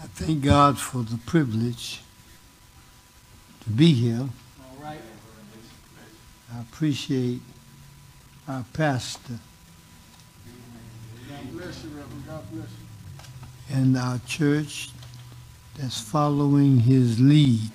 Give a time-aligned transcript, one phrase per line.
[0.00, 2.00] I thank God for the privilege
[3.64, 4.28] to be here.
[6.54, 7.40] I appreciate
[8.48, 9.34] our pastor
[11.28, 12.26] God bless you, Reverend.
[12.26, 13.76] God bless you.
[13.76, 14.88] and our church
[15.76, 17.70] that's following his lead.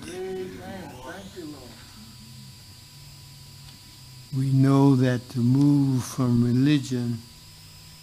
[4.36, 7.18] We know that to move from religion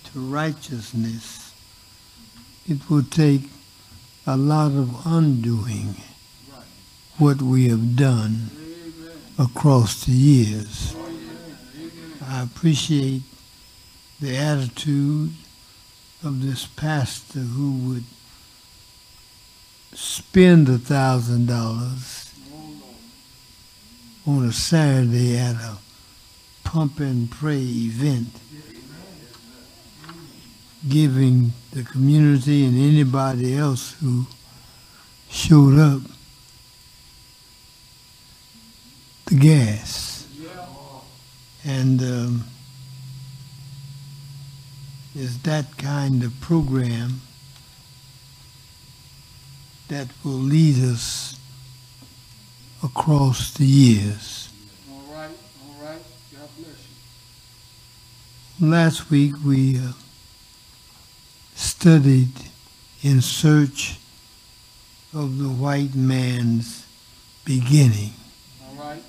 [0.06, 1.54] to righteousness,
[2.70, 3.50] it will take
[4.32, 5.94] a lot of undoing
[7.18, 8.50] what we have done
[9.38, 10.96] across the years.
[12.26, 13.24] I appreciate
[14.22, 15.32] the attitude
[16.24, 18.06] of this pastor who would
[19.94, 22.34] spend a thousand dollars
[24.26, 25.78] on a Saturday at a
[26.64, 28.30] pump and pray event,
[30.88, 34.26] giving the community and anybody else who
[35.30, 36.02] showed up
[39.26, 40.28] the gas.
[41.64, 42.44] And um,
[45.14, 47.22] it's that kind of program
[49.90, 51.38] that will lead us
[52.84, 54.50] across the years.
[54.90, 55.30] All right.
[55.64, 56.02] All right.
[56.34, 56.88] God bless
[58.60, 58.68] you.
[58.68, 59.92] Last week we uh,
[61.62, 62.32] studied
[63.04, 64.00] in search
[65.14, 66.86] of the white man's
[67.46, 68.14] beginning,
[68.68, 69.04] All right.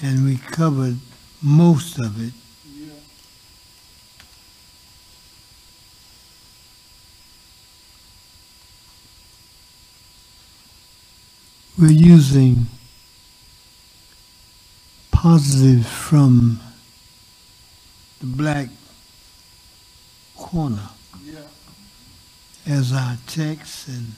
[0.00, 0.96] and we covered
[1.42, 2.32] most of it.
[2.74, 2.92] Yeah.
[11.78, 12.66] We're using
[15.10, 16.60] positive from
[18.20, 18.68] the black
[20.36, 20.88] corner.
[22.66, 24.12] As our text, and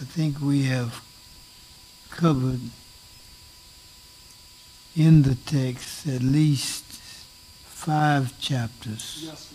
[0.00, 1.02] I think we have
[2.10, 2.60] covered
[4.96, 6.84] in the text at least
[7.64, 9.52] five chapters, Yes,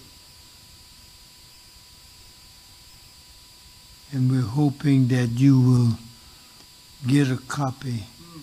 [4.14, 5.98] and we're hoping that you will
[7.08, 8.42] get a copy hmm.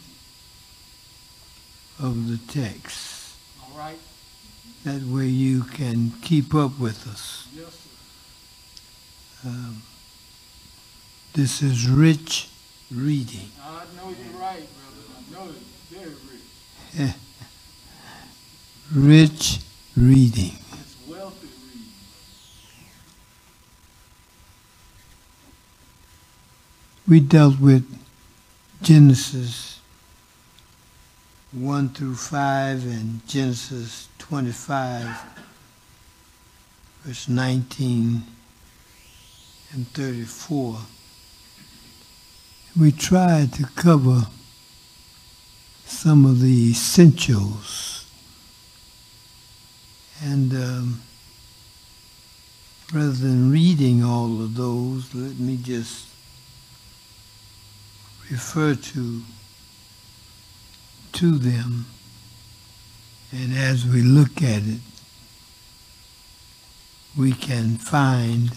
[2.05, 3.35] of the text.
[3.63, 3.99] All right.
[4.85, 7.47] That way you can keep up with us.
[7.55, 7.88] Yes.
[9.45, 9.83] Um,
[11.33, 12.49] this is rich
[12.91, 13.49] reading.
[13.63, 15.05] I know you're right, brother.
[15.17, 15.61] I know it's
[15.91, 16.15] very
[17.05, 17.15] rich.
[18.93, 19.59] Rich
[19.97, 20.57] reading.
[20.73, 21.93] It's wealthy reading.
[27.07, 27.85] We dealt with
[28.83, 29.79] Genesis
[31.53, 35.07] 1 through 5 and Genesis 25,
[37.05, 38.23] verse 19
[39.73, 40.79] and 34.
[42.79, 44.27] We tried to cover
[45.85, 48.05] some of the essentials.
[50.23, 51.03] And um,
[52.93, 56.07] rather than reading all of those, let me just
[58.31, 59.23] refer to
[61.13, 61.87] to them
[63.33, 64.81] and as we look at it
[67.17, 68.53] we can find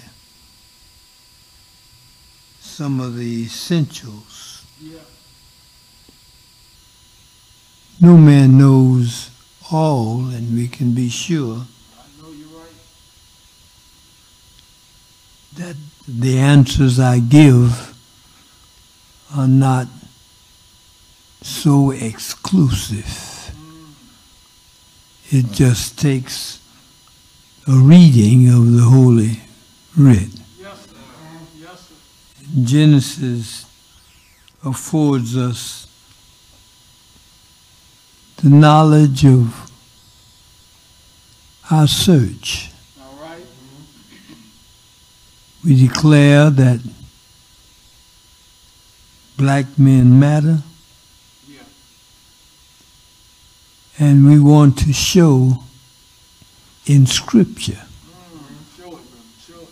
[2.72, 5.00] some of the essentials Yeah.
[8.00, 9.30] no man knows
[9.72, 11.66] all and we can be sure right.
[15.58, 15.76] that
[16.08, 17.94] the answers I give
[19.36, 19.88] are not
[21.42, 23.52] so exclusive.
[25.32, 26.60] It just takes
[27.68, 29.40] a reading of the Holy
[29.96, 30.30] Writ.
[30.60, 30.96] Yes, sir.
[31.58, 32.41] Yes, sir.
[32.64, 33.66] Genesis
[34.66, 35.88] affords us
[38.38, 39.72] the knowledge of
[41.70, 42.68] our search.
[45.64, 46.82] We declare that
[49.38, 50.64] black men matter,
[51.48, 51.60] Yeah.
[54.00, 55.64] and we want to show
[56.88, 59.06] in Scripture Mm, show it, brother.
[59.48, 59.70] Show it.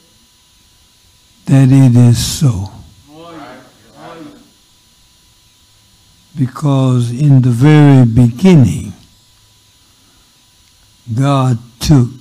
[1.50, 2.70] That it is so.
[6.38, 8.94] Because in the very beginning,
[11.12, 12.12] God took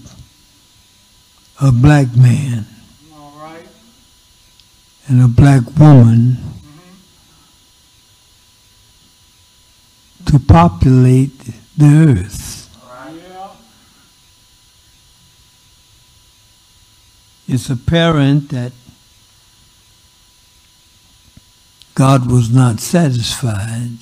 [1.60, 2.64] a black man
[5.08, 6.38] and a black woman
[10.24, 11.38] to populate
[11.76, 12.54] the earth.
[17.46, 18.72] It's apparent that
[21.98, 23.98] God was not satisfied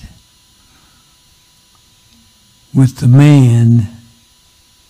[2.75, 3.89] with the man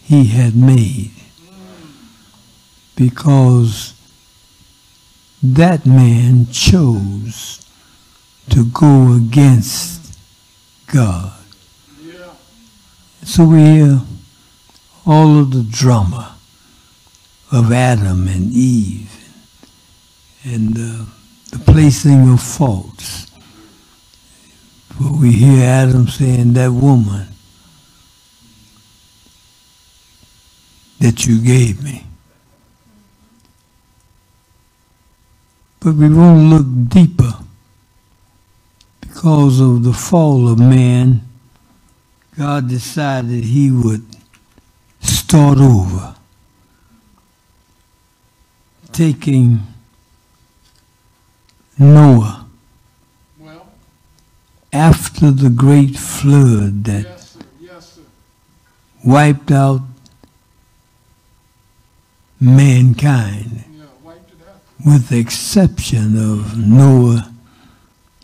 [0.03, 1.13] he had made
[2.97, 3.95] because
[5.41, 7.65] that man chose
[8.49, 10.19] to go against
[10.89, 11.33] God.
[12.03, 12.33] Yeah.
[13.23, 14.01] So we hear
[15.07, 16.37] all of the drama
[17.53, 19.13] of Adam and Eve
[20.43, 21.05] and uh,
[21.59, 23.31] placing of faults.
[24.99, 27.29] But we hear Adam saying, that woman
[31.01, 32.07] that you gave me.
[35.81, 37.35] But we won't look deeper
[39.01, 41.21] because of the fall of man.
[42.37, 44.05] God decided he would
[45.01, 46.15] start over,
[48.93, 49.61] taking
[51.79, 52.47] Noah
[53.39, 53.69] Well,
[54.73, 57.41] after the great flood that yes, sir.
[57.61, 58.03] Yes, sir.
[59.05, 59.83] wiped out
[62.41, 64.61] mankind, Yeah, wiped out.
[64.85, 67.33] with the exception of Noah,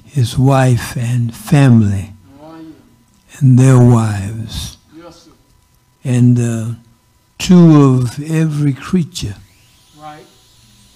[0.05, 3.39] his wife, and family, Oh, yeah.
[3.41, 5.29] and their wives, Yes,
[6.05, 6.75] and uh,
[7.39, 9.37] two of every creature
[9.99, 10.27] Right.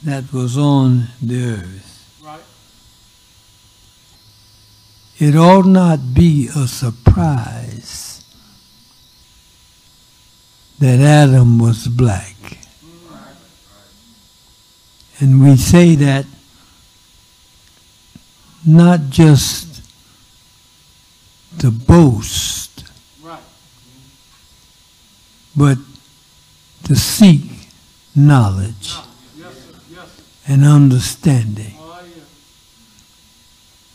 [0.05, 2.19] that was on the earth.
[2.23, 2.41] Right.
[5.19, 8.23] It ought not be a surprise
[10.79, 12.35] that Adam was black.
[15.19, 16.27] And we say that
[18.67, 19.83] not just
[21.61, 22.85] to boast,
[25.57, 25.79] but
[26.85, 27.71] to seek
[28.15, 28.95] knowledge
[30.47, 31.75] and understanding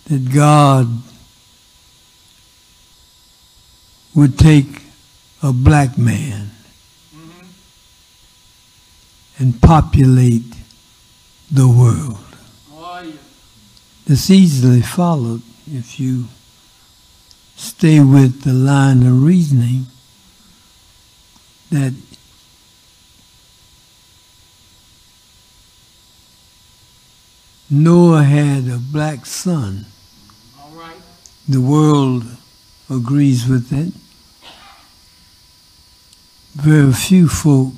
[0.05, 0.87] that God
[4.15, 4.83] would take
[5.41, 6.51] a black man
[7.15, 7.45] Mm-hmm.
[9.39, 10.43] and populate
[11.51, 12.17] the world.
[12.73, 13.13] Oh, yeah.
[14.07, 15.41] It's easily followed
[15.71, 16.25] if you
[17.55, 19.85] stay with the line of reasoning
[21.71, 21.93] that
[27.69, 29.85] Noah had a black son.
[30.59, 30.95] All right.
[31.47, 32.25] The world
[32.91, 33.93] agrees with it.
[36.53, 37.73] Very few folk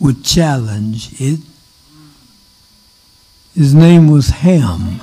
[0.00, 1.40] would challenge it.
[3.54, 5.00] His name was Ham.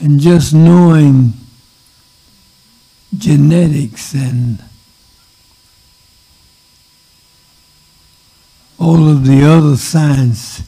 [0.00, 1.32] And just knowing
[3.16, 4.62] genetics and
[8.78, 10.62] all of the other science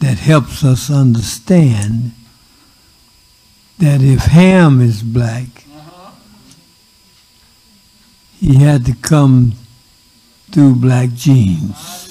[0.00, 2.12] that helps us understand
[3.78, 6.10] that if Ham is black, Uh-huh.
[8.40, 9.52] he had to come
[10.50, 12.02] through black genes.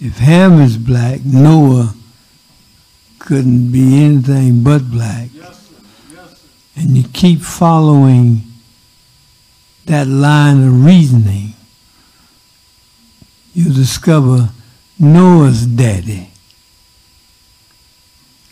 [0.00, 1.94] If Ham is black, Noah
[3.18, 5.28] couldn't be anything but black.
[5.34, 5.74] Yes, sir.
[6.14, 6.36] Yes, sir.
[6.76, 8.42] and you keep following
[9.84, 11.52] that line of reasoning,
[13.54, 14.50] you discover
[14.98, 16.30] Noah's daddy,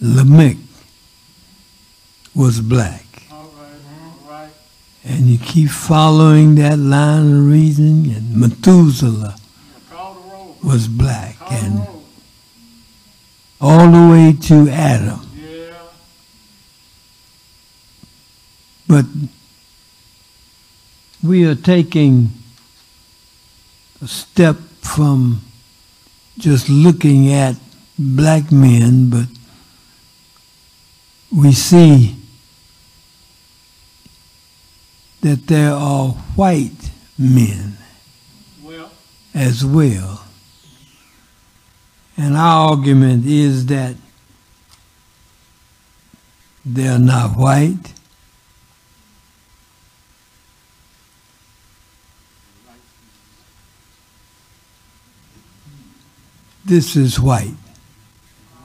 [0.01, 0.57] Lamech,
[2.35, 3.05] was black.
[3.31, 3.71] All right.
[4.03, 4.51] All right.
[5.05, 9.37] And you keep following that line of reasoning, and Methuselah
[9.91, 10.57] Call the roll.
[10.63, 11.87] was black, and
[13.61, 15.21] all the way to Adam.
[15.37, 15.73] Yeah.
[18.87, 19.05] But
[21.23, 22.31] we are taking
[24.01, 25.41] a step from
[26.39, 27.57] just looking at
[27.99, 29.27] black men, but
[31.37, 32.15] we see
[35.21, 37.77] that there are white men
[38.63, 38.91] Well,
[39.35, 40.25] as well.
[42.17, 43.97] And our argument is that
[46.65, 47.93] they're not white.
[56.65, 57.55] This is white.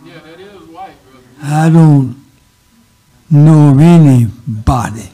[0.06, 1.26] yeah, that is white, brother.
[1.42, 2.26] I don't
[3.30, 5.10] know of anybody.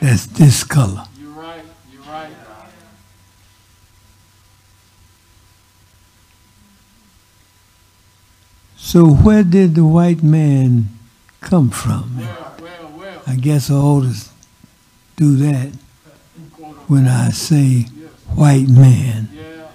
[0.00, 1.04] That's this color.
[1.18, 1.64] You're right.
[1.92, 2.30] You're right.
[8.76, 10.88] So where did the white man
[11.40, 12.18] come from?
[12.18, 13.22] Well, well, well.
[13.26, 14.30] I guess I to
[15.16, 15.72] do that
[16.86, 17.82] when I say
[18.34, 19.28] white man.
[19.32, 19.66] Yeah.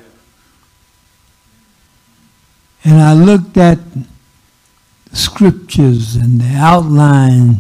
[3.01, 7.59] I looked at the scriptures and the outline,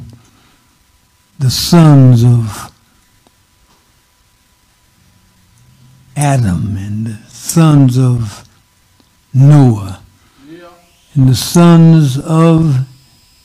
[1.41, 2.71] the sons of
[6.15, 8.47] Adam and the sons of
[9.33, 10.01] Noah
[11.13, 12.87] and the sons of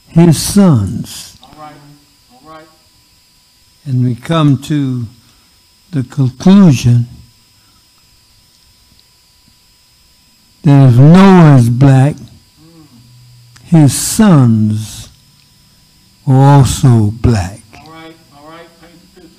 [0.08, 1.38] his sons.
[1.42, 1.74] all right,
[2.32, 2.66] all right.
[3.84, 5.04] And we come to
[5.90, 7.06] the conclusion
[10.62, 12.16] that if Noah is black,
[13.64, 15.08] his sons
[16.26, 17.60] were also black.
[17.74, 19.36] All right, all right, paint the picture.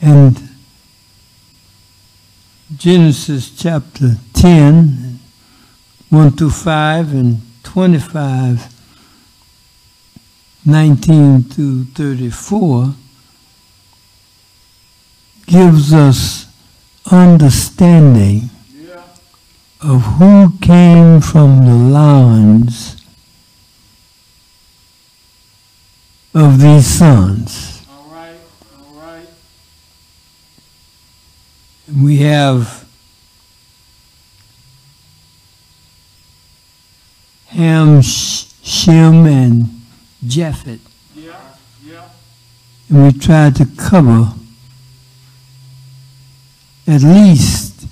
[0.00, 0.48] And
[2.76, 5.18] Genesis chapter 10,
[6.10, 8.72] 1 through 5, and 25,
[10.64, 12.94] 19 to 34,
[15.46, 16.46] gives us
[17.10, 18.50] understanding
[19.80, 22.96] of who came from the lines
[26.34, 27.86] of these sons.
[27.88, 28.36] all right,
[28.78, 29.28] all right.
[31.94, 32.84] We have
[37.48, 39.82] Ham, Shem, and
[40.24, 40.80] Japhet,
[41.14, 41.32] Yeah,
[41.84, 42.08] yeah,
[42.88, 44.32] and we tried to cover
[46.88, 47.86] at least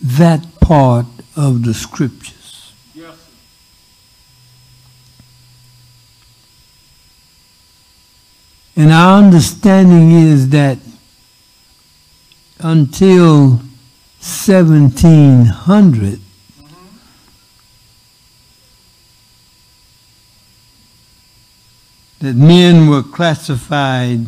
[0.00, 2.72] that part of the scriptures.
[2.94, 3.14] yes.
[8.74, 10.78] And our understanding is that
[12.60, 13.60] until
[14.20, 16.20] 1700,
[22.20, 24.26] that men were classified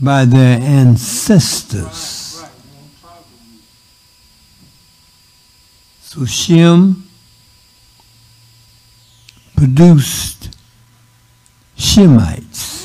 [0.00, 2.44] by their ancestors.
[6.02, 7.08] So Shem
[9.56, 10.50] produced
[11.76, 12.81] Shemites.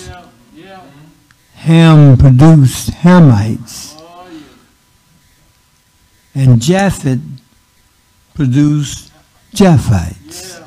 [1.67, 4.01] Ham produced Hamites.
[6.33, 7.21] And Japhet
[8.33, 9.12] produced
[9.53, 10.63] Japhites.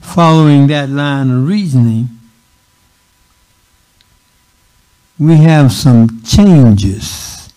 [0.00, 2.08] Following that line of reasoning,
[5.18, 7.52] we have some changes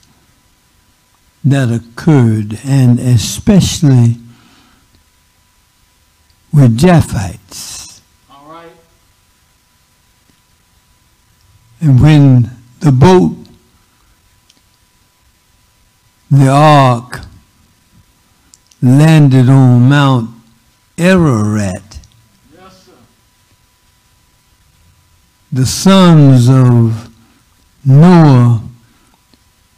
[1.44, 4.18] that occurred, and especially
[6.52, 8.02] with Japhites.
[8.30, 8.72] all right.
[11.82, 12.50] And when
[12.82, 13.36] the boat,
[16.30, 17.22] the ark,
[18.82, 20.30] landed on Mount
[20.98, 22.00] Ararat,
[22.54, 22.90] Yes,
[25.52, 27.10] the sons of
[27.86, 28.62] Noah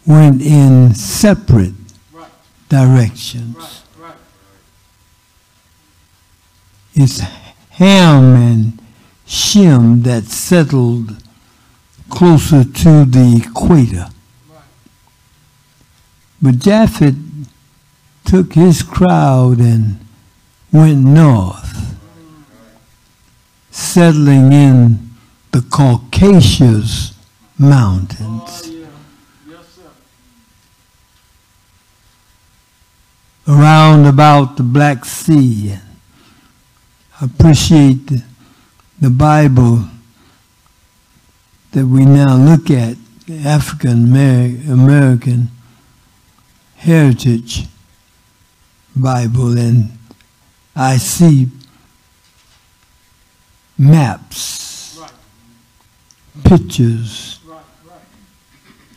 [0.05, 1.73] went in separate
[2.11, 2.27] Right,
[2.69, 3.55] directions.
[3.55, 4.15] right, right.
[6.95, 7.19] It's
[7.71, 8.81] Ham and
[9.25, 11.20] Shem that settled
[12.11, 14.07] closer to the equator.
[16.41, 17.15] But Japhet
[18.25, 19.99] took his crowd and
[20.71, 21.95] went north,
[23.71, 25.11] settling in
[25.51, 27.13] the Caucasus
[27.57, 28.71] Mountains.
[33.47, 35.73] Around about the Black Sea.
[37.19, 38.11] I appreciate
[38.99, 39.85] the Bible
[41.71, 42.97] that we now look at,
[43.45, 44.13] African
[44.69, 45.49] American
[46.75, 47.67] Heritage
[48.95, 49.97] Bible, and
[50.75, 51.47] I see
[53.77, 55.11] maps, Right,
[56.43, 58.01] pictures right, right.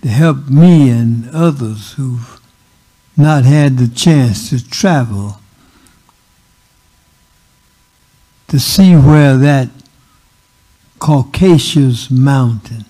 [0.02, 2.40] to help me and others who've
[3.16, 5.38] not had the chance to travel
[8.49, 9.69] to see where that
[11.04, 12.87] Caucasus mountain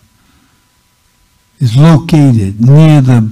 [1.58, 3.28] is located near the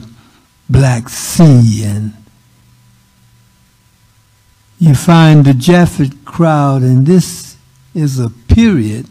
[0.69, 2.13] Black Sea and
[4.81, 7.57] you find the Japhet crowd and this
[7.95, 9.07] is a period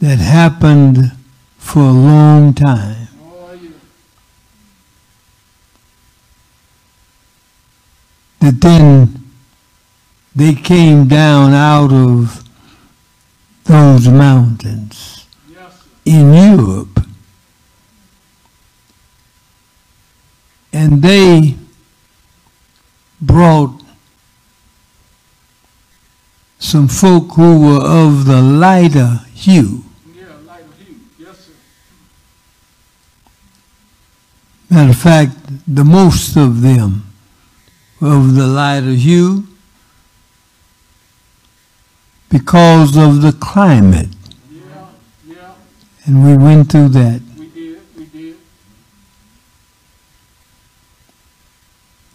[0.00, 1.12] that happened
[1.58, 3.08] for a long time.
[8.40, 9.23] That then
[10.34, 12.42] they came down out of
[13.64, 17.00] those mountains Yes, in Europe.
[20.72, 21.54] And they
[23.20, 23.80] brought
[26.58, 29.84] some folk who were of the lighter hue.
[30.16, 30.96] Yeah, lighter hue.
[31.18, 31.52] Yes, sir.
[34.68, 35.36] Matter of fact,
[35.72, 37.04] the most of them
[38.00, 39.46] were of the lighter hue
[42.28, 44.08] because of the climate.
[44.50, 44.86] Yeah,
[45.26, 45.54] yeah,
[46.06, 47.20] And we went through that.
[47.38, 48.36] we did, we did.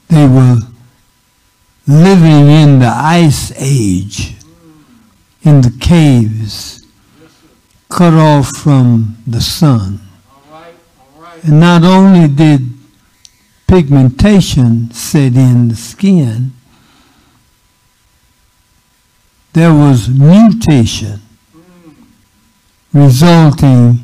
[0.09, 0.57] They were
[1.87, 4.35] living in the ice age,
[5.43, 6.85] in the caves,
[7.21, 7.31] Yes,
[7.89, 10.01] cut off from the sun.
[10.29, 10.73] All right,
[11.15, 11.43] all right.
[11.43, 12.61] And not only did
[13.67, 16.51] pigmentation set in the skin,
[19.59, 21.19] there was mutation
[22.93, 23.99] resulting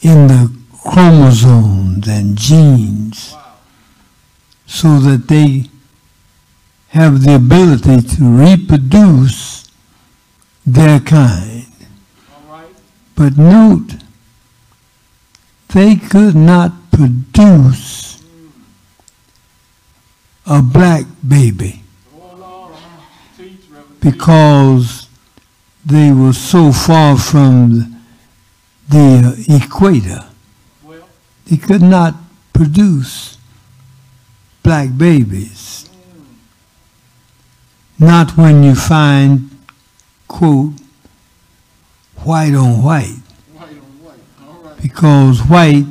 [0.00, 0.50] in the
[0.82, 3.34] chromosomes and genes
[4.64, 5.66] so that they
[6.88, 9.70] have the ability to reproduce
[10.64, 11.66] their kind.
[13.14, 13.96] But note,
[15.74, 18.24] they could not produce
[20.46, 21.77] a black baby
[24.00, 25.08] because
[25.84, 28.02] they were so far from
[28.88, 30.24] the equator.
[31.46, 32.14] They could not
[32.52, 33.38] produce
[34.62, 35.88] black babies.
[37.98, 39.50] Not when you find,
[40.28, 40.74] quote,
[42.16, 43.16] white on white.
[44.82, 45.86] because white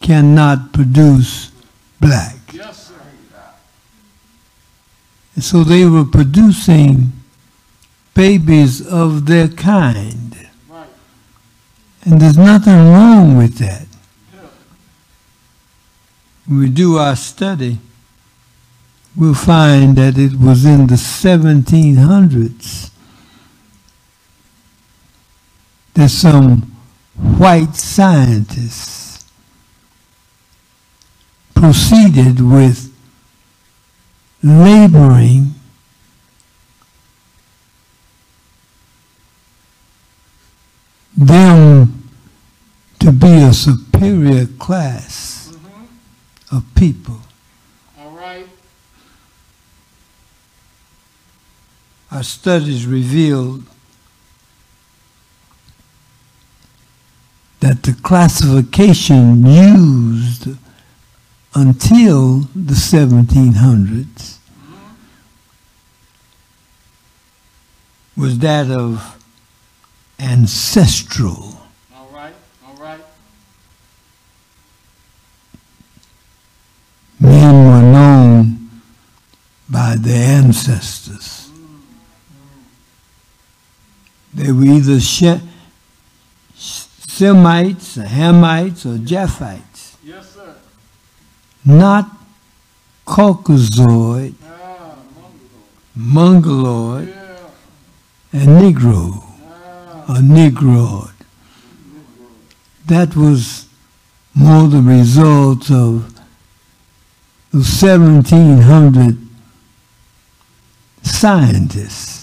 [0.00, 1.50] cannot produce
[2.00, 2.36] black.
[5.36, 7.12] And so they were producing
[8.14, 10.48] babies of their kind.
[10.68, 10.88] Right.
[12.04, 13.86] And there's nothing wrong with that.
[14.34, 14.48] Yeah.
[16.46, 17.78] When we do our study,
[19.14, 22.90] we'll find that it was in the 1700s
[25.92, 26.62] that some
[27.14, 29.24] white scientists
[31.54, 32.95] proceeded with
[34.46, 35.52] laboring
[41.16, 42.08] them
[42.98, 46.56] to be a superior class Mm-hmm.
[46.56, 47.18] of people.
[47.98, 48.46] All right.
[52.10, 53.62] Our studies revealed
[57.60, 60.48] that the classification used
[61.54, 64.35] until the 1700s
[68.16, 69.16] was that of
[70.18, 71.60] ancestral.
[71.94, 72.34] All right.
[72.66, 73.00] All right.
[77.20, 78.70] Men were known
[79.68, 81.50] by their ancestors.
[84.34, 85.40] They were either She-
[86.58, 90.54] Semites, or Hamites, or Japhites, Yes, sir.
[91.64, 92.10] not
[93.06, 94.96] Caucasoid, Ah,
[95.94, 96.42] Mongol.
[96.44, 97.25] Mongoloid, Yeah.
[98.38, 99.22] And Negro,
[100.08, 101.12] a Negroid.
[102.86, 103.66] That was
[104.34, 106.14] more the result of
[107.50, 109.18] the 1700
[111.02, 112.16] scientists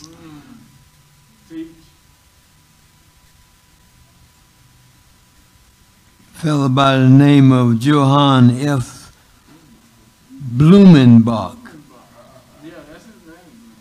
[6.44, 9.14] fellow by the name of Johann F.
[10.58, 11.58] Blumenbach,
[12.62, 13.76] Yeah, that's his name.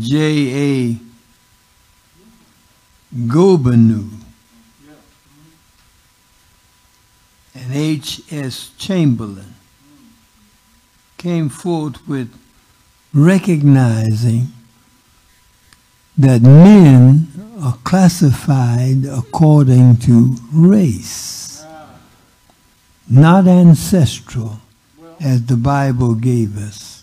[0.00, 0.92] J.
[0.92, 0.98] A.
[3.14, 4.08] Gobineau,
[7.54, 8.22] and H.
[8.32, 8.70] S.
[8.76, 9.54] Chamberlain
[11.16, 12.34] came forth with
[13.12, 14.48] recognizing
[16.18, 17.28] that men
[17.60, 21.64] are classified according to race,
[23.08, 24.60] not ancestral,
[25.20, 26.93] as the Bible gave us.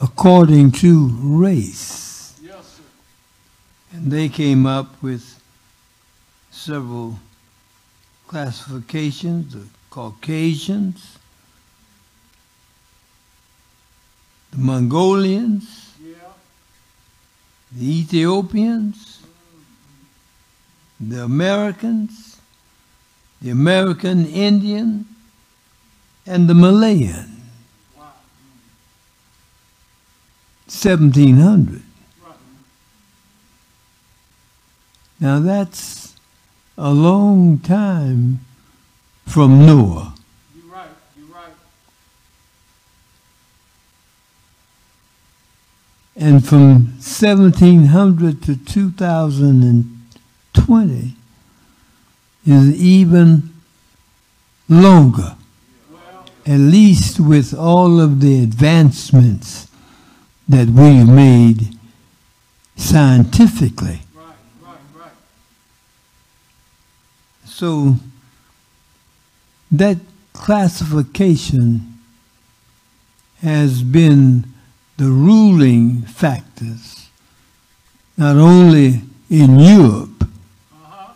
[0.00, 2.38] According to race.
[2.42, 2.82] yes, sir.
[3.96, 5.40] And they came up with
[6.50, 7.18] several
[8.26, 11.18] classifications the Caucasians,
[14.50, 16.14] the Mongolians, Yeah.
[17.72, 19.20] the Ethiopians,
[21.00, 22.36] the Americans,
[23.40, 25.06] the American Indian,
[26.26, 27.37] and the Malayan.
[30.68, 31.82] 1700.
[35.20, 36.14] Now that's
[36.76, 38.38] a long time
[39.26, 40.14] from Noah.
[40.54, 40.86] You're right.
[41.16, 41.52] You're right.
[46.14, 51.14] And from 1700 to 2020
[52.46, 53.54] is even
[54.68, 55.34] longer,
[55.90, 59.67] Well, at least with all of the advancements
[60.48, 61.76] that we made
[62.76, 64.00] scientifically.
[64.14, 65.12] right, right, right.
[67.44, 67.96] So
[69.70, 69.98] that
[70.32, 71.98] classification
[73.42, 74.44] has been
[74.96, 77.08] the ruling factors,
[78.16, 80.24] not only in Europe,
[80.72, 81.12] Uh-huh.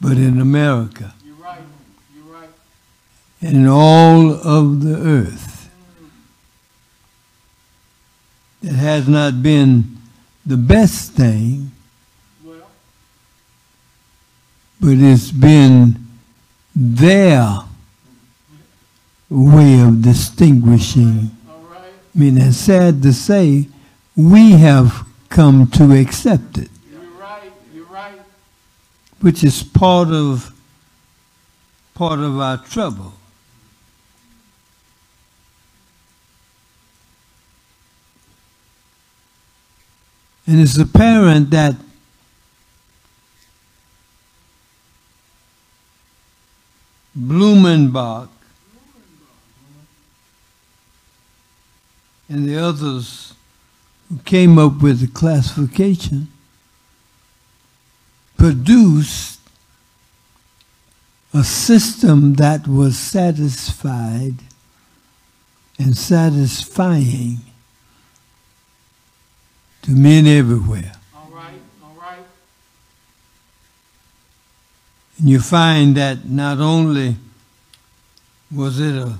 [0.00, 1.60] but in America You're right.
[2.14, 2.50] You're right.
[3.42, 5.57] and in all of the earth.
[8.62, 9.98] It has not been
[10.44, 11.70] the best thing,
[14.80, 16.06] but it's been
[16.74, 17.58] their
[19.28, 21.30] way of distinguishing.
[21.48, 23.68] I mean, it's sad to say,
[24.16, 26.70] we have come to accept it,
[29.20, 30.52] which is part of
[31.94, 33.17] part of our trouble.
[40.48, 41.76] And it's apparent that
[47.14, 48.30] Blumenbach
[52.30, 53.34] and the others
[54.08, 56.28] who came up with the classification
[58.38, 59.40] produced
[61.34, 64.36] a system that was satisfied
[65.78, 67.40] and satisfying
[69.88, 70.92] to men everywhere.
[71.16, 71.60] All right.
[71.82, 72.18] All right.
[75.18, 77.16] And you find that not only
[78.54, 79.14] was it a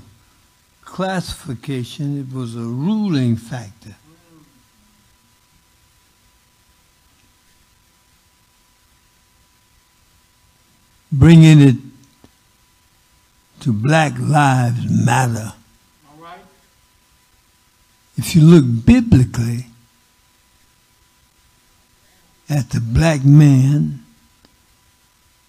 [0.85, 3.95] classification, it was a ruling factor.
[11.11, 11.75] Bringing it
[13.61, 15.53] to Black Lives Matter.
[16.11, 16.37] All right.
[18.17, 19.65] If you look biblically
[22.49, 24.03] at the black man,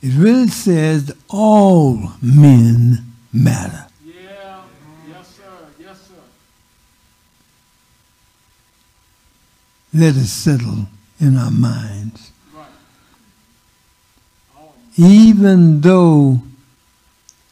[0.02, 3.86] it really says all men matter.
[4.04, 4.62] Yeah.
[5.08, 5.42] Yes, sir.
[5.78, 6.14] Yes, sir.
[9.94, 10.86] Let it settle
[11.18, 12.30] in our minds.
[12.54, 12.66] Right.
[14.58, 16.42] Oh, Even though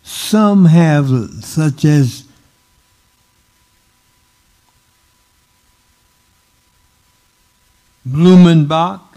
[0.03, 1.09] some have,
[1.45, 2.25] such as
[8.09, 9.08] Blumenbach.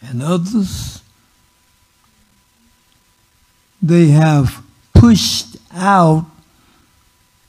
[0.00, 1.02] And others,
[3.82, 4.62] they have
[4.94, 6.26] pushed out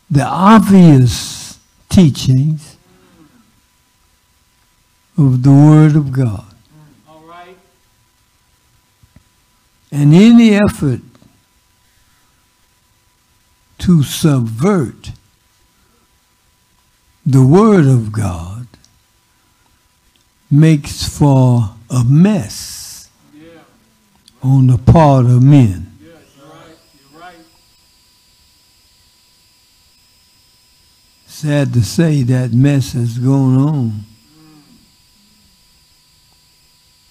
[0.09, 1.59] the obvious
[1.89, 2.77] teachings
[5.17, 6.45] of the Word of God.
[7.07, 7.57] All right.
[9.91, 11.01] And any effort
[13.79, 15.11] to subvert
[17.25, 18.67] the Word of God
[20.49, 23.09] makes for a mess
[24.41, 25.85] on the part of men.
[31.25, 34.03] Sad to say that mess has gone on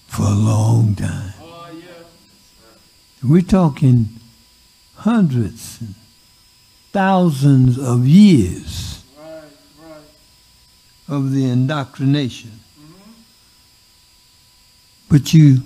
[0.06, 1.32] for a long time.
[3.22, 4.10] We're talking
[4.96, 5.94] hundreds and
[6.92, 9.02] thousands of years
[11.08, 12.60] of the indoctrination.
[15.08, 15.62] But you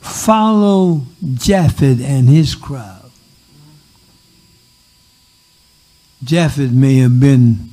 [0.00, 3.10] follow Japhet and his crowd.
[6.22, 7.70] Japhet may have been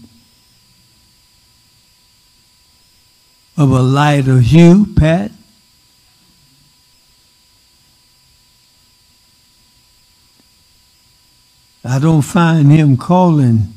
[3.57, 5.31] of a lighter hue, Pat.
[11.83, 13.73] I don't find him calling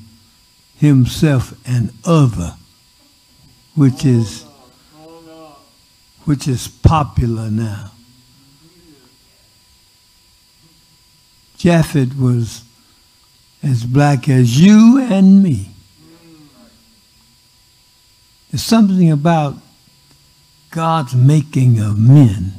[0.77, 2.55] himself an other,
[3.75, 4.45] which is.
[6.25, 7.91] Which is popular now.
[11.59, 12.63] Japhet was
[13.63, 15.71] as black as you and me.
[18.51, 19.57] There's something about
[20.71, 22.53] God's making of men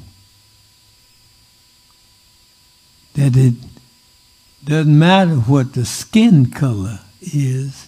[3.13, 3.53] that it
[4.65, 7.87] doesn't matter what the skin color is,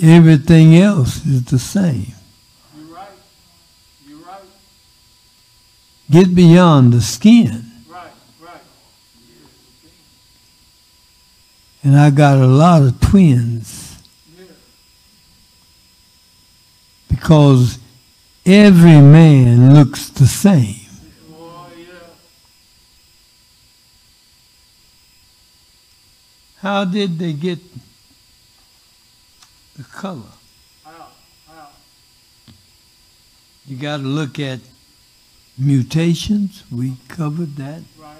[0.00, 2.14] everything else is the same.
[2.76, 3.08] You're right.
[4.06, 4.40] You're right.
[6.10, 7.70] Get beyond the skin.
[7.88, 8.10] Right.
[8.40, 8.60] Right.
[11.84, 14.02] And I got a lot of twins
[17.08, 17.78] because
[18.44, 20.76] every man looks the same.
[26.60, 27.58] How did they get
[29.78, 30.20] the color?
[30.84, 31.08] How?
[31.48, 31.68] How?
[33.66, 34.60] You got to look at
[35.60, 36.64] mutations.
[36.72, 37.82] We covered that.
[37.98, 38.16] Right.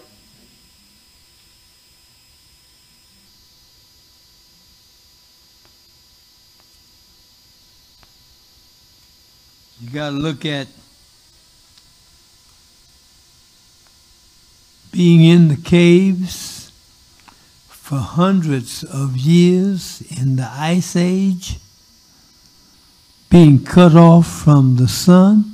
[9.81, 10.69] You got to look at
[14.93, 16.71] being in the caves
[17.69, 21.59] for hundreds of years in the Ice Age,
[23.31, 25.50] being cut off from the sun,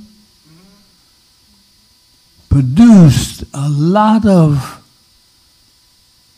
[2.49, 4.83] produced a lot of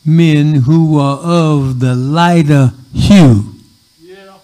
[0.04, 3.54] men who were of the lighter hue.
[4.02, 4.38] Yeah.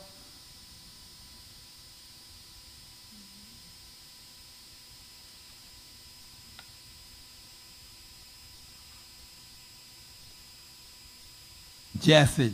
[11.98, 12.52] Japhet,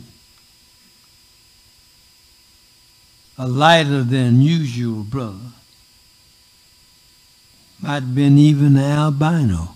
[3.37, 5.51] a lighter than usual brother,
[7.83, 9.75] might have been even an albino.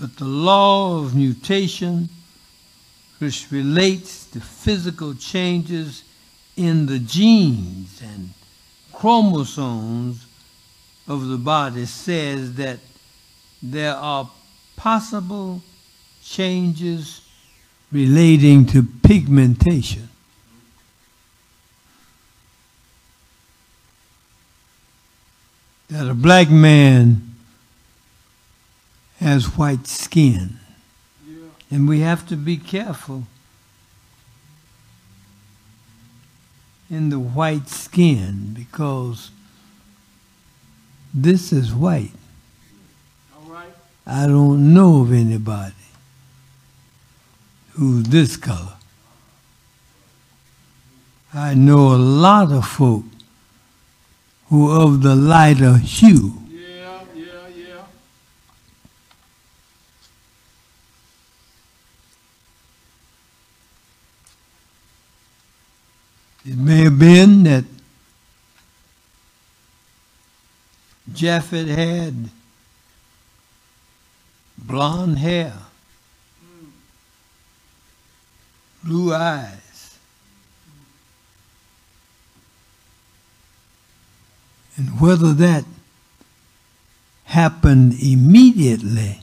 [0.00, 2.08] But the law of mutation,
[3.18, 6.04] which relates to physical changes
[6.56, 8.30] in the genes and
[8.92, 10.26] chromosomes
[11.06, 12.78] of the body, says that
[13.62, 14.30] there are
[14.74, 15.60] possible
[16.22, 17.20] changes
[17.92, 20.08] relating to pigmentation.
[25.94, 27.36] That a black man
[29.20, 30.58] has white skin,
[31.24, 31.36] Yeah.
[31.70, 33.28] and we have to be careful
[36.90, 39.30] in the white skin because
[41.14, 42.10] this is white.
[43.36, 43.72] All right.
[44.04, 45.74] I don't know of anybody
[47.74, 48.78] who's this color.
[51.32, 53.04] I know a lot of folk
[54.62, 56.34] of the lighter hue.
[56.48, 57.84] Yeah, yeah, yeah.
[66.46, 67.64] It may have been that
[71.12, 72.30] Japhet had
[74.58, 75.54] blonde hair,
[78.82, 79.63] blue eyes,
[84.76, 85.64] and whether that
[87.24, 89.20] happened immediately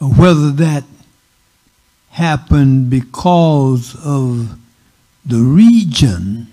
[0.00, 0.84] or whether that
[2.10, 4.58] happened because of
[5.24, 6.48] the region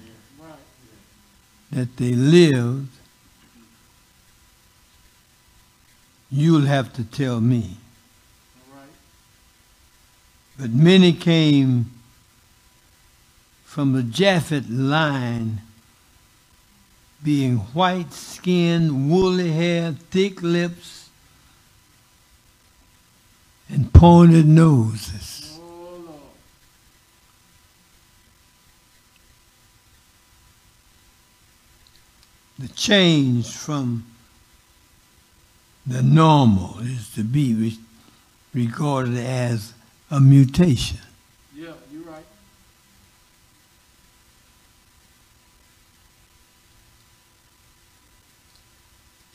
[1.72, 2.88] that they lived,
[6.32, 7.78] you'll have to tell me.
[10.58, 11.92] But many came
[13.70, 15.62] from the Japhet line,
[17.24, 21.12] being white skinned, woolly hair, thick lips,
[23.70, 25.60] and pointed noses.
[32.58, 34.04] The change from
[35.86, 37.78] the normal is to be
[38.52, 39.74] regarded as
[40.10, 40.98] a mutation.
[41.56, 42.26] Yeah, you're right.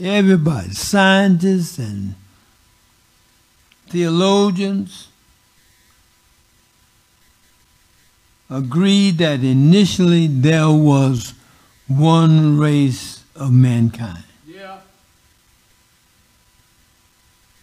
[0.05, 2.15] Everybody, scientists and
[3.89, 5.09] theologians,
[8.51, 11.33] agreed that initially there was
[11.89, 14.25] one race of mankind.
[14.47, 14.81] Yeah.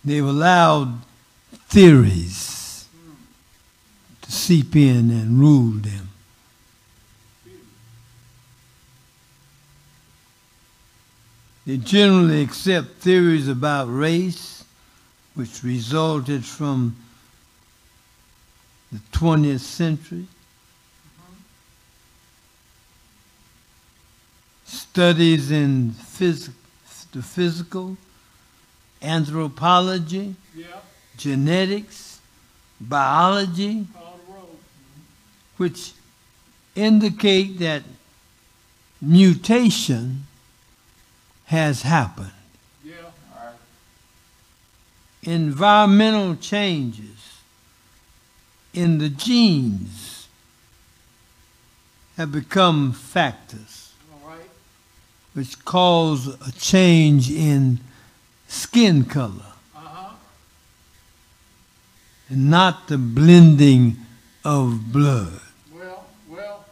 [0.04, 0.99] They've allowed
[1.67, 2.88] theories
[4.23, 6.10] to seep in and rule them.
[11.65, 14.63] They generally accept theories about race,
[15.36, 16.95] which resulted from
[18.91, 20.28] the 20th century.
[24.65, 26.50] Studies in phys-
[27.12, 27.97] the physical,
[29.02, 30.67] anthropology, Yeah.
[31.17, 32.19] genetics,
[32.80, 34.58] biology, All the road.
[35.58, 35.91] which
[36.76, 37.84] indicate that
[39.02, 40.26] mutation
[41.51, 42.31] has happened.
[42.81, 42.93] Yeah.
[43.35, 43.55] All right.
[45.23, 47.39] environmental changes
[48.73, 50.27] in the genes
[52.15, 54.49] have become factors All right.
[55.33, 57.79] which cause a change in
[58.47, 60.13] skin color Uh-huh.
[62.29, 63.97] and not the blending
[64.45, 65.41] of blood.
[65.75, 66.65] Well, well,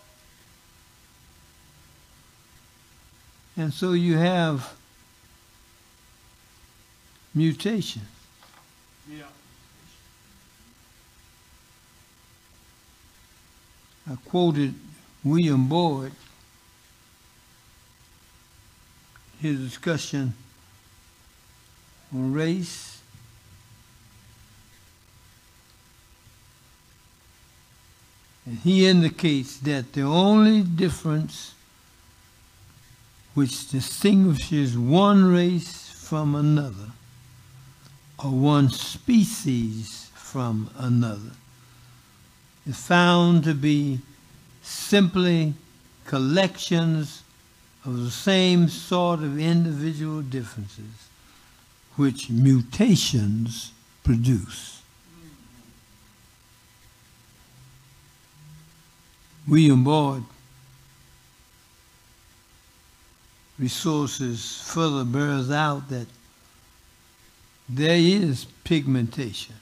[3.60, 4.74] And so you have
[7.36, 8.04] mutation.
[9.12, 9.24] yeah.
[14.10, 14.76] I quoted
[15.26, 16.14] William Boyd,
[19.42, 20.34] his discussion
[22.16, 23.02] on race.
[28.46, 31.56] And he indicates that the only difference
[33.40, 36.92] which distinguishes one race from another,
[38.22, 41.32] or one species from another,
[42.68, 43.98] is found to be
[44.62, 45.54] simply
[46.06, 47.24] collections
[47.86, 51.08] of the same sort of individual differences
[51.96, 53.72] which mutations
[54.04, 54.82] produce.
[59.48, 60.26] William Boyd
[63.60, 66.08] resources further bears out that
[67.68, 69.56] there is pigmentation.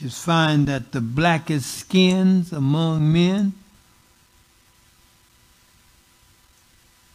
[0.00, 3.52] You find that the blackest skins among men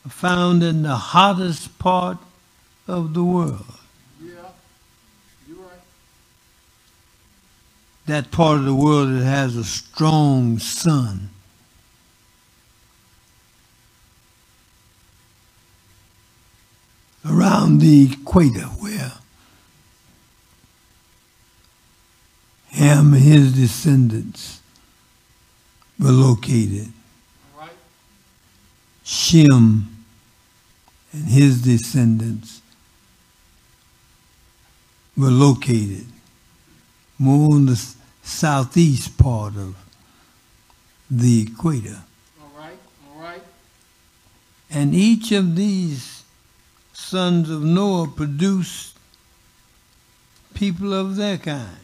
[0.06, 2.18] are found in the hottest part
[2.86, 3.80] of the world.
[4.22, 4.34] Yeah.
[5.48, 5.80] You're right.
[8.06, 11.30] That part of the world that has a strong sun.
[17.26, 19.14] Around the equator, where
[22.72, 24.62] Ham and his descendants
[26.00, 26.92] were located.
[27.58, 27.70] Right.
[29.04, 30.06] Shem
[31.14, 32.62] and his descendants
[35.16, 36.08] were located
[37.20, 39.76] more on the southeast part of
[41.12, 42.02] the equator.
[42.42, 42.78] All right.
[43.08, 43.44] All right.
[44.72, 46.23] And each of these
[46.94, 48.98] sons of Noah produced
[50.54, 51.78] people of their kind.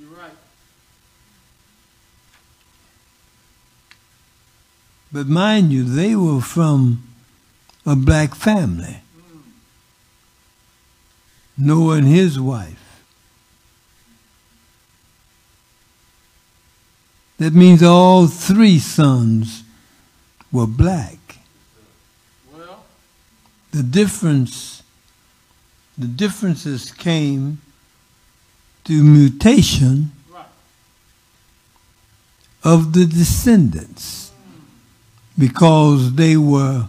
[0.00, 0.30] You're right.
[5.12, 7.02] But mind you, they were from
[7.84, 9.02] a black family.
[9.18, 9.42] Mm.
[11.58, 12.78] Noah and his wife.
[17.38, 19.64] That means all three sons
[20.52, 21.18] were black.
[23.72, 24.82] The difference,
[25.98, 27.60] the differences came
[28.84, 30.46] through mutation right.
[32.62, 34.32] of the descendants
[35.38, 36.88] because they were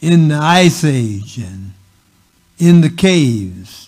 [0.00, 1.72] in the ice age and
[2.58, 3.87] in the caves.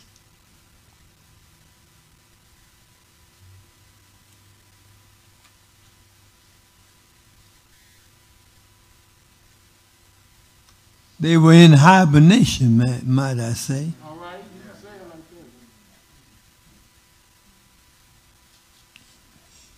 [11.20, 13.92] They were in hibernation, ma- might I say.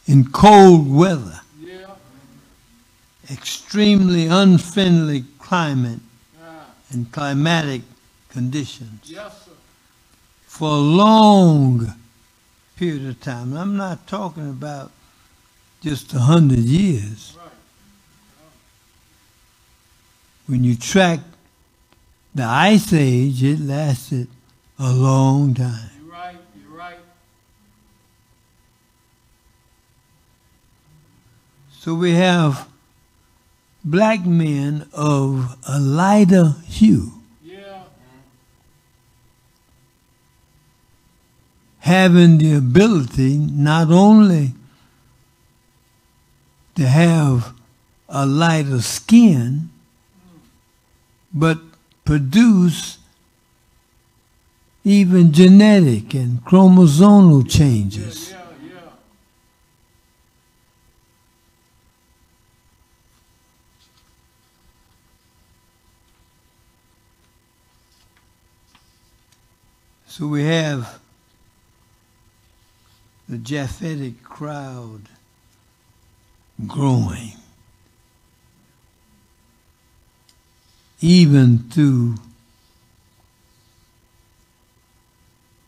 [0.06, 1.94] In cold weather, Yeah.
[3.30, 6.00] extremely unfriendly climate
[6.42, 6.66] Ah.
[6.90, 7.82] and climatic
[8.28, 9.32] conditions Yes,
[10.46, 11.94] for a long
[12.76, 13.56] period of time.
[13.56, 14.90] I'm not talking about
[15.82, 17.34] just a hundred years.
[17.36, 17.48] Right.
[20.46, 21.20] When you track
[22.34, 24.28] the ice age, it lasted
[24.78, 25.90] a long time.
[26.00, 26.36] You're right.
[26.60, 26.98] You're right.
[31.70, 32.68] So we have
[33.84, 37.12] black men of a lighter hue.
[37.42, 37.82] Yeah.
[41.82, 44.52] having the ability not only
[46.76, 47.52] to have
[48.08, 49.68] a lighter skin,
[51.34, 51.58] but
[52.04, 52.98] produce
[54.84, 58.30] even genetic and chromosomal changes.
[58.30, 58.38] Yeah.
[58.62, 58.74] Yeah.
[58.74, 58.90] Yeah.
[70.06, 71.00] So we have
[73.28, 75.08] the Japhetic crowd
[76.66, 77.32] growing.
[81.02, 82.14] Even through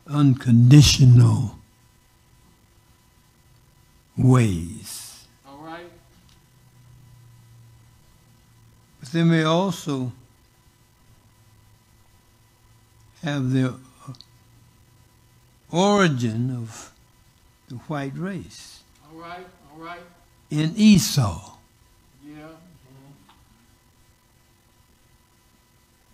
[0.07, 1.59] unconditional
[4.17, 5.27] ways.
[5.47, 5.91] All right.
[9.01, 10.13] But they may also
[13.23, 13.75] have the
[15.73, 16.93] origin of
[17.69, 19.47] the white race All right.
[19.73, 20.01] All right.
[20.51, 21.57] in Esau.
[22.25, 22.49] Yeah.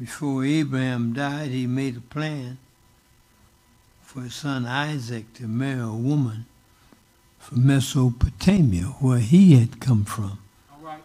[0.01, 2.59] Before Abraham died, he made a plan
[4.03, 6.47] for his son Isaac to marry a woman
[7.39, 10.39] from Mesopotamia, where he had come from.
[10.81, 11.03] Right.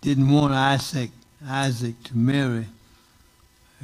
[0.00, 1.10] Didn't want Isaac
[1.46, 2.66] Isaac to marry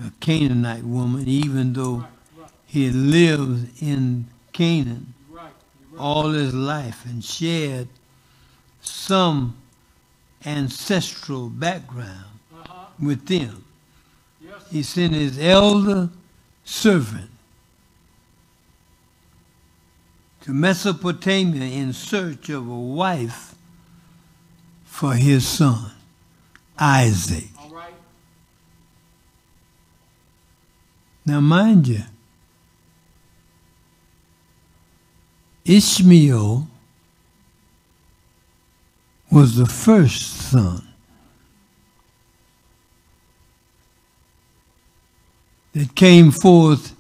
[0.05, 2.09] a Canaanite woman, even though Right.
[2.39, 2.51] Right.
[2.67, 5.53] he had lived in Canaan You're right.
[5.93, 6.05] You're right.
[6.05, 7.89] all his life and shared
[8.83, 9.57] some
[10.45, 12.87] ancestral background Uh huh.
[13.01, 13.65] with them.
[14.43, 14.55] Yes.
[14.71, 16.11] He sent his elder
[16.65, 17.31] servant
[20.43, 23.55] to Mesopotamia in search of a wife
[24.85, 25.91] for his son,
[26.79, 27.49] Isaac.
[27.71, 27.93] Right.
[31.27, 32.03] Now, mind you,
[35.65, 36.67] Ishmael
[39.31, 40.87] was the first son
[45.73, 46.97] that came forth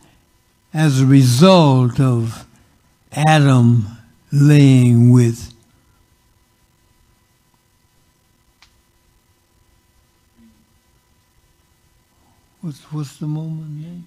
[0.72, 2.46] as a result of
[3.12, 3.86] Adam
[4.30, 5.52] laying with
[12.60, 14.06] what's what's the moment name?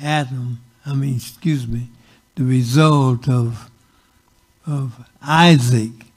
[0.00, 0.58] Adam.
[0.84, 1.88] I mean, excuse me,
[2.34, 3.70] the result of
[4.66, 6.11] of Isaac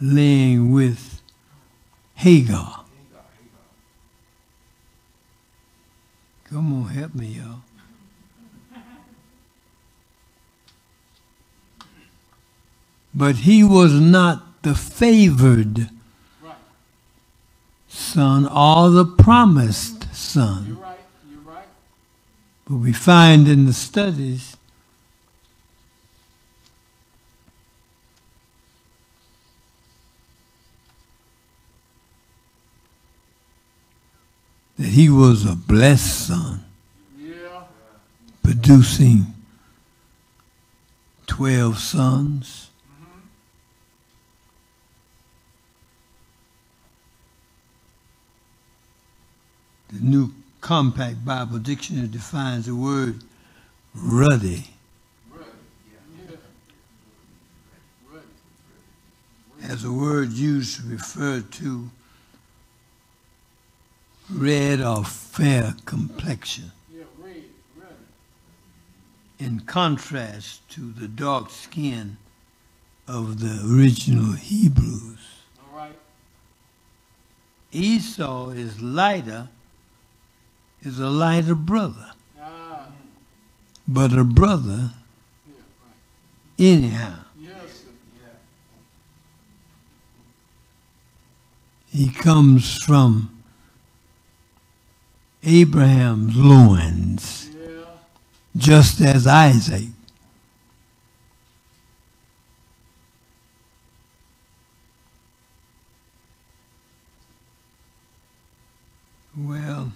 [0.00, 1.20] laying with
[2.14, 2.84] Hagar.
[6.44, 7.60] Come on, help me, y'all.
[13.14, 15.90] But he was not the favored
[16.42, 16.54] Right.
[17.88, 20.66] son or the promised son.
[20.68, 20.98] You're right.
[21.30, 21.68] You're right.
[22.66, 24.56] But we find in the studies
[34.78, 36.64] that he was a blessed son,
[37.18, 37.62] Yeah.
[38.42, 39.34] producing
[41.26, 42.70] 12 sons.
[49.88, 53.22] The New Compact Bible Dictionary defines the word
[53.94, 54.70] ruddy
[55.30, 55.46] Right.
[56.28, 56.36] Yeah.
[58.12, 58.22] Right.
[59.70, 61.90] as a word used to refer to
[64.30, 66.72] red or fair complexion,
[69.38, 72.16] in contrast to the dark skin
[73.06, 75.18] of the original Hebrews.
[77.72, 79.48] Esau is lighter,
[80.82, 82.86] is a lighter brother, Ah.
[83.86, 84.94] but a brother
[85.46, 85.54] Yeah.
[86.58, 86.76] Right.
[86.76, 87.24] anyhow.
[87.40, 87.84] Yes.
[91.90, 93.37] He comes from
[95.44, 97.50] Abraham's loins,
[98.56, 99.88] just as Isaac.
[109.36, 109.92] Well,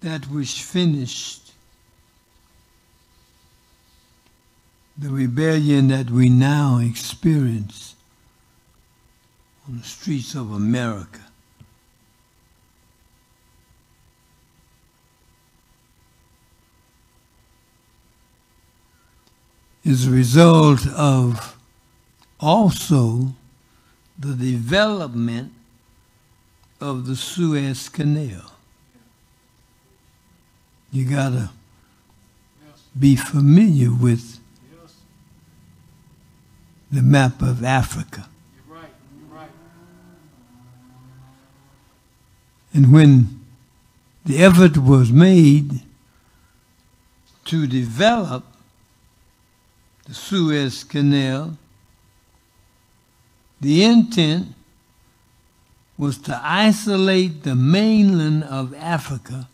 [0.00, 1.52] that which finished
[4.98, 7.94] the rebellion that we now experience
[9.72, 11.20] on the streets of America.
[19.84, 21.56] Is a result of
[22.38, 23.32] also
[24.18, 25.52] the development
[26.80, 28.52] of the Suez Canal.
[30.92, 31.50] You gotta
[32.96, 34.38] be familiar with
[36.90, 38.28] the map of Africa.
[42.74, 43.40] And when
[44.24, 45.80] the effort was made
[47.46, 48.44] to develop
[50.06, 51.56] the Suez Canal,
[53.60, 54.48] the intent
[55.98, 59.48] was to isolate the mainland of Africa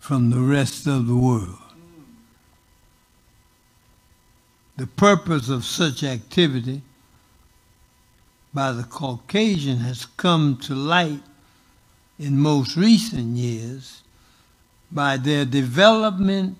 [0.00, 1.58] from the rest of the world.
[4.76, 6.82] The purpose of such activity
[8.56, 11.20] by the Caucasian has come to light
[12.18, 14.02] in most recent years
[14.90, 16.56] by their development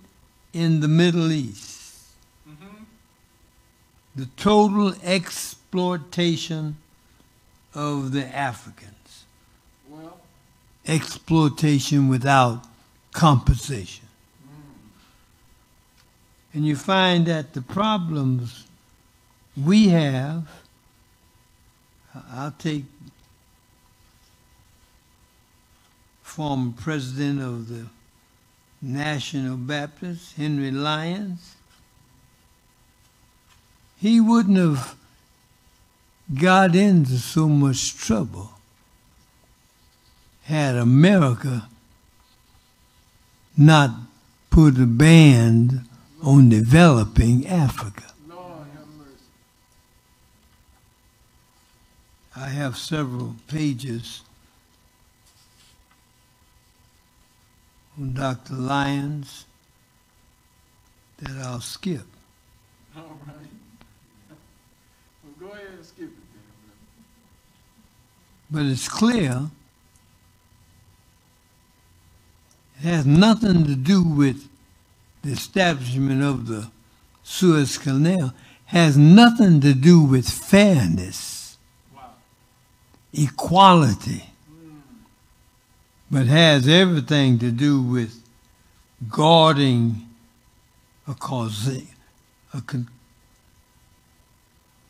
[0.52, 2.04] in the Middle East.
[2.46, 2.82] Mm-hmm.
[4.14, 6.76] The total exploitation
[7.74, 9.24] of the Africans.
[9.88, 10.20] Well,
[10.86, 12.62] Exploitation without
[13.12, 14.04] compensation.
[16.52, 18.66] And you find that the problems
[19.56, 20.46] we have,
[22.32, 22.84] I'll take
[26.22, 27.86] former president of the
[28.82, 31.56] National Baptist, Henry Lyons.
[33.96, 34.94] He wouldn't have
[36.34, 38.50] got into so much trouble
[40.46, 41.68] had America
[43.56, 43.90] not
[44.50, 45.88] put a ban
[46.22, 48.04] on developing Africa.
[48.28, 49.12] Lord have mercy.
[52.38, 54.20] I have several pages
[57.98, 58.52] on Dr.
[58.52, 59.46] Lyons
[61.16, 62.04] that I'll skip.
[62.94, 63.36] All right.
[64.28, 66.42] Well, go ahead and skip it then.
[68.50, 69.50] But it's clear
[72.78, 74.46] it has nothing to do with
[75.22, 76.70] the establishment of the
[77.22, 78.32] Suez Canal, it
[78.66, 81.35] has nothing to do with fairness.
[83.16, 84.24] Equality,
[86.10, 88.22] but has everything to do with
[89.10, 90.08] guarding
[91.08, 91.82] a cause,
[92.52, 92.88] a con-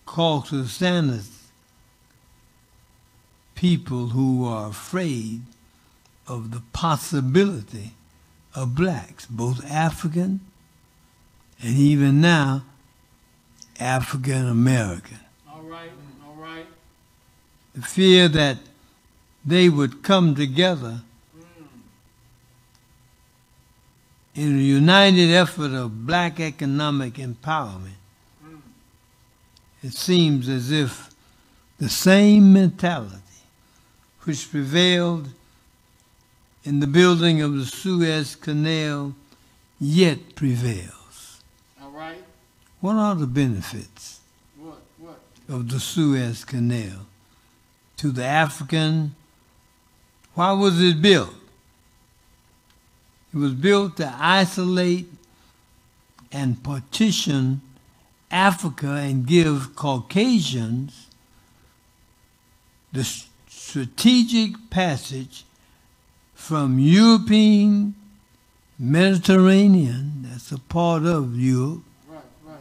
[0.07, 1.37] cultural standards
[3.57, 5.41] people who are afraid
[6.29, 7.93] of the possibility
[8.55, 10.41] of blacks, both African
[11.61, 12.63] and even now
[13.81, 15.19] African American.
[15.51, 15.91] All right.
[16.27, 16.67] All right.
[17.77, 18.59] The fear that
[19.45, 21.03] they would come together
[24.35, 28.01] in a united effort of black economic empowerment.
[29.83, 31.11] It seems as if
[31.79, 33.21] the same mentality
[34.23, 35.29] which prevailed
[36.65, 39.15] in the building of the Suez Canal
[39.79, 41.43] yet prevails.
[41.81, 42.23] All right.
[42.81, 44.21] What are the benefits
[44.59, 44.81] What?
[44.99, 45.21] What?
[45.49, 47.07] of the Suez Canal
[47.99, 49.15] to the African?
[50.35, 51.35] Why was it built?
[53.33, 55.09] It was built to isolate
[56.33, 57.61] and partition
[58.31, 61.07] Africa and give Caucasians
[62.93, 63.05] the
[63.49, 65.45] strategic passage
[66.35, 67.95] from European
[68.79, 72.21] Mediterranean, that's a part of Europe, Right.
[72.45, 72.59] Right.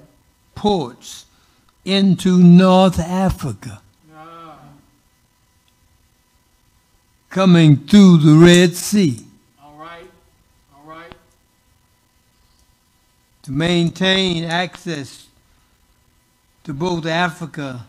[0.56, 1.26] ports
[1.84, 3.82] into North Africa,
[4.14, 4.58] Ah.
[7.36, 9.20] Coming through the Red Sea.
[9.62, 10.10] All right.
[10.74, 11.14] All right.
[13.44, 15.28] to maintain access
[16.64, 17.86] to both Africa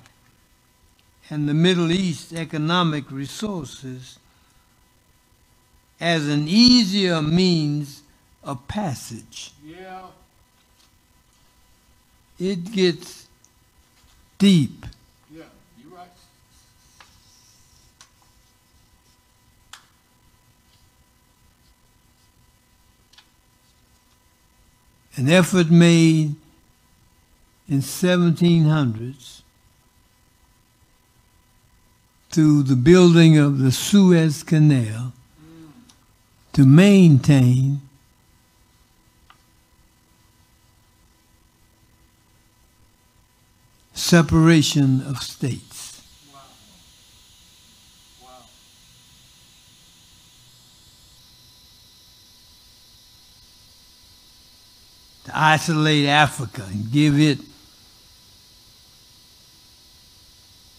[1.30, 4.18] and the Middle East economic resources
[6.00, 8.02] as an easier means
[8.42, 9.52] of passage.
[9.64, 10.06] Yeah.
[12.40, 13.28] It gets
[14.38, 14.84] deep.
[15.32, 15.44] Yeah.
[15.80, 16.08] You right.
[25.16, 26.36] An effort made
[27.68, 29.40] in 1700s
[32.30, 35.14] through the building of the Suez Canal
[36.52, 37.80] to maintain
[43.94, 45.75] separation of states.
[55.26, 57.38] To isolate Africa and give it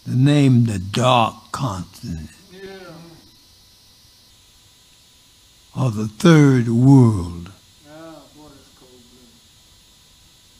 [0.06, 2.60] the name the Dark Continent Yeah.
[5.76, 7.52] or the Third World.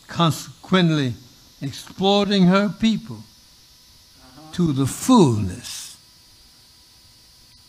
[0.06, 1.14] Consequently
[1.62, 4.52] exploiting her people Uh-huh.
[4.52, 5.96] to the fullness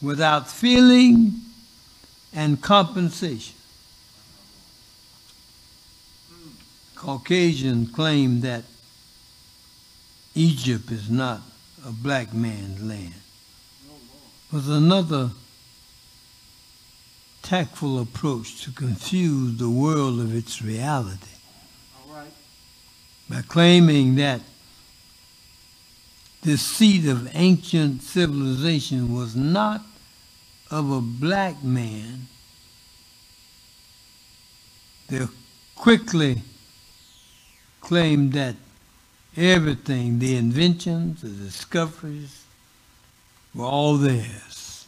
[0.01, 1.41] without feeling
[2.33, 3.55] and compensation.
[6.99, 8.65] Caucasian claim that
[10.35, 11.39] Egypt is not
[11.87, 13.13] a black man's land.
[14.51, 15.31] Was another
[17.41, 21.37] tactful approach to confuse the world of its reality.
[23.29, 24.41] By claiming that
[26.41, 29.83] the seat of ancient civilization was not
[30.69, 32.27] of a black man,
[35.07, 35.25] they
[35.75, 36.41] quickly
[37.81, 38.55] claimed that
[39.35, 42.43] everything, the inventions, the discoveries,
[43.53, 44.85] were all theirs.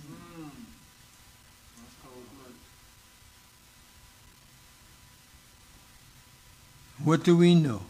[7.03, 7.81] What do we know?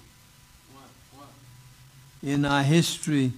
[2.23, 3.33] In our history,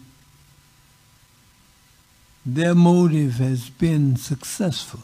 [2.46, 5.04] their motive has been successful.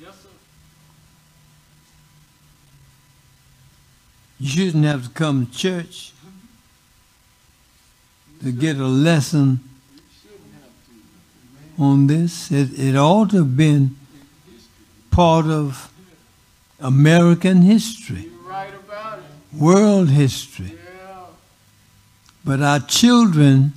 [0.00, 0.28] Yes, sir.
[4.40, 6.12] You shouldn't have to come to church
[8.42, 9.60] to get a lesson
[9.94, 11.82] You shouldn't have to.
[11.82, 12.50] on this.
[12.52, 13.96] It, it ought to have been
[15.10, 15.92] part of
[16.80, 18.70] American history, right
[19.52, 20.72] world history.
[20.74, 21.24] Yeah.
[22.44, 23.72] But our children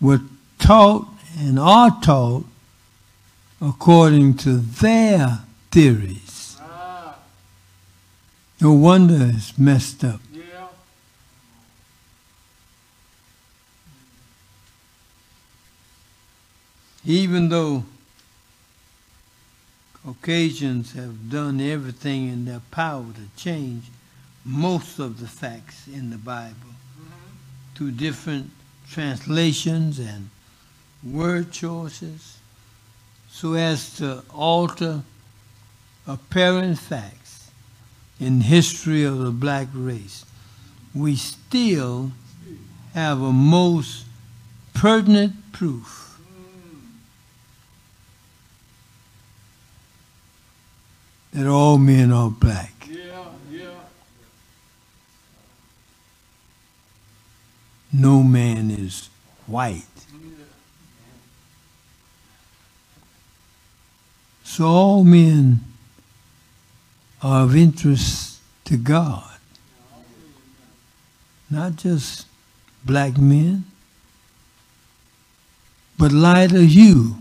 [0.00, 0.20] were
[0.58, 1.08] taught
[1.38, 2.44] and are taught
[3.60, 5.38] according to their
[5.70, 6.29] theories.
[8.60, 10.20] No wonder it's messed up.
[17.06, 17.84] Even though
[20.04, 23.84] Caucasians have done everything in their power to change
[24.44, 26.54] most of the facts in the Bible
[27.00, 27.74] Mm-hmm.
[27.74, 28.50] through different
[28.90, 30.28] translations and
[31.02, 32.38] word choices
[33.30, 35.02] so as to alter
[36.06, 37.19] apparent facts
[38.20, 40.24] in history of the black race.
[40.94, 42.12] We still
[42.94, 44.04] have a most
[44.74, 46.18] pertinent proof
[51.32, 52.74] that all men are black.
[57.92, 59.08] No man is
[59.46, 59.84] white.
[64.44, 65.69] So all men
[67.22, 69.24] are of interest to God.
[71.50, 72.26] Not just
[72.84, 73.64] black men,
[75.98, 77.16] but lighter hue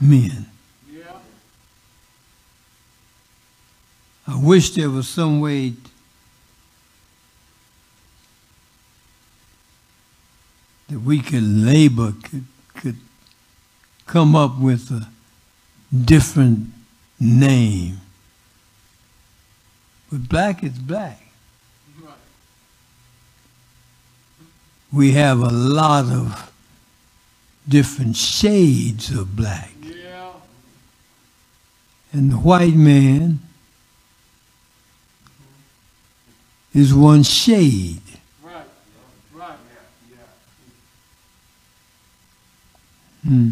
[0.00, 0.46] men.
[4.26, 5.74] I wish there was some way
[10.88, 12.44] that we could labor, could,
[12.74, 12.96] could
[14.06, 15.08] come up with a
[15.94, 16.68] different
[17.20, 18.00] name.
[20.10, 21.20] But black is black.
[24.92, 26.52] We have a lot of
[27.68, 29.72] different shades of black.
[29.82, 30.30] Yeah.
[32.12, 33.40] And the white man
[36.72, 38.02] is one shade.
[38.40, 38.66] Right.
[39.32, 39.58] Right.
[40.10, 40.16] Yeah.
[43.24, 43.28] Yeah.
[43.28, 43.50] Hmm.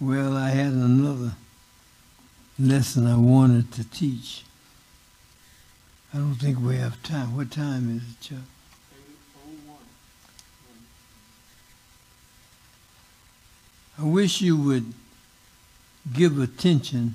[0.00, 1.32] Well, I had another
[2.58, 4.44] lesson I wanted to teach.
[6.12, 7.36] I don't think we have time.
[7.36, 8.38] What time is it, Chuck?
[13.98, 14.92] I wish you would
[16.12, 17.14] give attention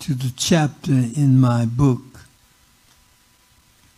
[0.00, 2.26] to the chapter in my book,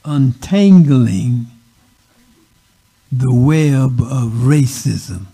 [0.05, 1.47] Untangling
[3.13, 5.27] the Web of Racism.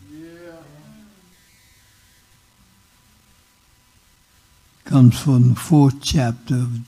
[4.85, 6.78] Comes from the fourth chapter of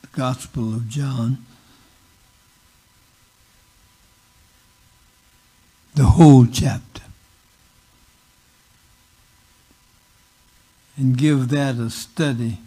[0.00, 1.44] the Gospel of John.
[5.94, 7.02] The whole chapter.
[10.96, 12.58] And give that a study.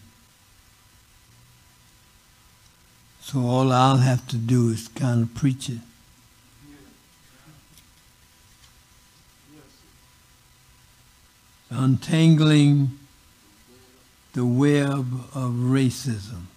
[3.22, 5.80] So all I'll have to do is kind of preach it.
[11.70, 13.00] Untangling
[14.36, 16.48] the web of racism.